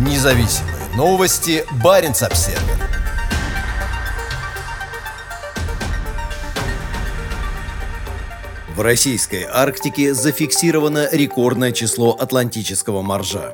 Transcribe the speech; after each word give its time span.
Независимые 0.00 0.76
новости. 0.96 1.62
Барин 1.84 2.12
обсерва 2.12 2.58
В 8.74 8.80
российской 8.80 9.42
Арктике 9.42 10.14
зафиксировано 10.14 11.06
рекордное 11.12 11.72
число 11.72 12.12
атлантического 12.12 13.02
моржа. 13.02 13.52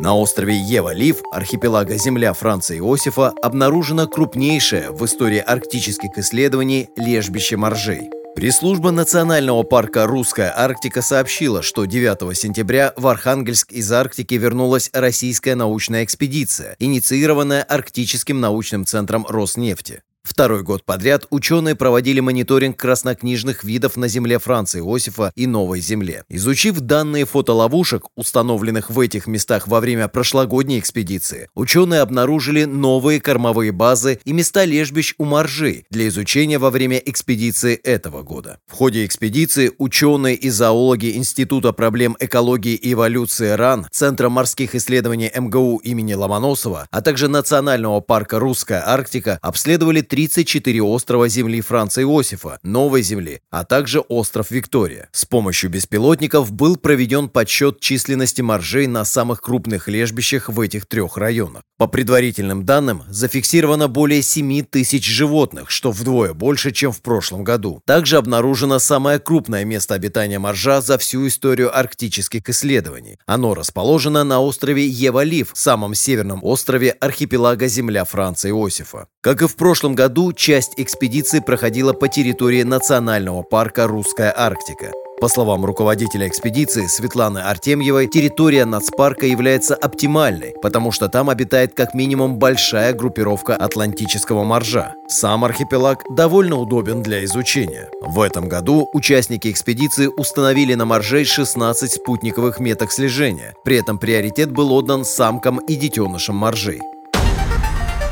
На 0.00 0.16
острове 0.16 0.56
Ева-Лив, 0.56 1.22
архипелага 1.30 1.96
Земля 1.96 2.32
Франца 2.32 2.76
Иосифа, 2.76 3.32
обнаружено 3.40 4.08
крупнейшее 4.08 4.90
в 4.90 5.04
истории 5.04 5.38
арктических 5.38 6.18
исследований 6.18 6.88
лежбище 6.96 7.56
моржей. 7.56 8.10
Пресс-служба 8.34 8.90
Национального 8.90 9.62
парка 9.62 10.06
«Русская 10.06 10.52
Арктика» 10.54 11.02
сообщила, 11.02 11.62
что 11.62 11.84
9 11.84 12.36
сентября 12.36 12.92
в 12.96 13.06
Архангельск 13.06 13.70
из 13.70 13.90
Арктики 13.92 14.34
вернулась 14.34 14.90
российская 14.92 15.54
научная 15.54 16.02
экспедиция, 16.02 16.74
инициированная 16.80 17.62
Арктическим 17.62 18.40
научным 18.40 18.86
центром 18.86 19.24
Роснефти. 19.28 20.02
Второй 20.24 20.62
год 20.62 20.84
подряд 20.84 21.26
ученые 21.28 21.74
проводили 21.74 22.18
мониторинг 22.18 22.78
краснокнижных 22.78 23.62
видов 23.62 23.96
на 23.96 24.08
земле 24.08 24.38
Франции 24.38 24.80
Иосифа 24.80 25.30
и 25.36 25.46
Новой 25.46 25.80
Земле. 25.80 26.24
Изучив 26.30 26.80
данные 26.80 27.26
фотоловушек, 27.26 28.06
установленных 28.16 28.88
в 28.88 28.98
этих 28.98 29.26
местах 29.26 29.68
во 29.68 29.80
время 29.80 30.08
прошлогодней 30.08 30.78
экспедиции, 30.78 31.48
ученые 31.54 32.00
обнаружили 32.00 32.64
новые 32.64 33.20
кормовые 33.20 33.70
базы 33.70 34.18
и 34.24 34.32
места 34.32 34.64
лежбищ 34.64 35.14
у 35.18 35.26
моржей 35.26 35.84
для 35.90 36.08
изучения 36.08 36.58
во 36.58 36.70
время 36.70 36.96
экспедиции 36.96 37.74
этого 37.74 38.22
года. 38.22 38.58
В 38.66 38.72
ходе 38.72 39.04
экспедиции 39.04 39.72
ученые 39.76 40.36
и 40.36 40.48
зоологи 40.48 41.16
Института 41.16 41.72
проблем 41.74 42.16
экологии 42.18 42.74
и 42.74 42.94
эволюции 42.94 43.50
РАН, 43.50 43.88
Центра 43.92 44.30
морских 44.30 44.74
исследований 44.74 45.30
МГУ 45.36 45.82
имени 45.84 46.14
Ломоносова, 46.14 46.88
а 46.90 47.02
также 47.02 47.28
Национального 47.28 48.00
парка 48.00 48.38
«Русская 48.38 48.82
Арктика» 48.86 49.38
обследовали 49.42 50.00
34 50.14 50.80
острова 50.80 51.26
земли 51.26 51.60
Франца 51.60 52.00
Иосифа, 52.00 52.60
Новой 52.62 53.02
земли, 53.02 53.40
а 53.50 53.64
также 53.64 53.98
остров 53.98 54.52
Виктория. 54.52 55.08
С 55.10 55.24
помощью 55.24 55.70
беспилотников 55.70 56.52
был 56.52 56.76
проведен 56.76 57.28
подсчет 57.28 57.80
численности 57.80 58.40
моржей 58.40 58.86
на 58.86 59.04
самых 59.04 59.42
крупных 59.42 59.88
лежбищах 59.88 60.48
в 60.48 60.60
этих 60.60 60.86
трех 60.86 61.16
районах. 61.16 61.62
По 61.78 61.88
предварительным 61.88 62.64
данным, 62.64 63.02
зафиксировано 63.08 63.88
более 63.88 64.22
7 64.22 64.62
тысяч 64.62 65.04
животных, 65.04 65.68
что 65.70 65.90
вдвое 65.90 66.32
больше, 66.32 66.70
чем 66.70 66.92
в 66.92 67.02
прошлом 67.02 67.42
году. 67.42 67.82
Также 67.84 68.16
обнаружено 68.16 68.78
самое 68.78 69.18
крупное 69.18 69.64
место 69.64 69.94
обитания 69.94 70.38
моржа 70.38 70.80
за 70.80 70.96
всю 70.96 71.26
историю 71.26 71.76
арктических 71.76 72.48
исследований. 72.48 73.18
Оно 73.26 73.54
расположено 73.54 74.22
на 74.22 74.40
острове 74.40 74.86
Евалив, 74.86 75.50
самом 75.54 75.96
северном 75.96 76.38
острове 76.44 76.90
архипелага 76.90 77.66
Земля 77.66 78.04
Франца 78.04 78.48
Иосифа. 78.48 79.08
Как 79.20 79.42
и 79.42 79.48
в 79.48 79.56
прошлом 79.56 79.96
году, 79.96 80.03
году 80.04 80.34
часть 80.34 80.74
экспедиции 80.76 81.40
проходила 81.40 81.94
по 81.94 82.08
территории 82.08 82.62
национального 82.62 83.42
парка 83.42 83.86
«Русская 83.86 84.34
Арктика». 84.36 84.92
По 85.18 85.28
словам 85.28 85.64
руководителя 85.64 86.28
экспедиции 86.28 86.86
Светланы 86.88 87.38
Артемьевой, 87.38 88.06
территория 88.06 88.66
нацпарка 88.66 89.24
является 89.24 89.74
оптимальной, 89.74 90.52
потому 90.60 90.92
что 90.92 91.08
там 91.08 91.30
обитает 91.30 91.72
как 91.72 91.94
минимум 91.94 92.36
большая 92.36 92.92
группировка 92.92 93.56
атлантического 93.56 94.44
моржа. 94.44 94.92
Сам 95.08 95.42
архипелаг 95.42 96.02
довольно 96.10 96.56
удобен 96.56 97.02
для 97.02 97.24
изучения. 97.24 97.88
В 98.02 98.20
этом 98.20 98.46
году 98.46 98.90
участники 98.92 99.50
экспедиции 99.50 100.10
установили 100.14 100.74
на 100.74 100.84
моржей 100.84 101.24
16 101.24 101.92
спутниковых 101.92 102.60
меток 102.60 102.92
слежения. 102.92 103.54
При 103.64 103.78
этом 103.78 103.96
приоритет 103.96 104.52
был 104.52 104.70
отдан 104.74 105.06
самкам 105.06 105.60
и 105.60 105.76
детенышам 105.76 106.36
моржей. 106.36 106.82